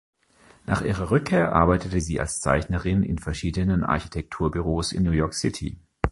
[0.65, 5.77] Nach ihrer Rückkehr arbeitete sie als Zeichnerin in verschiedenen Architekturbüros in New York City.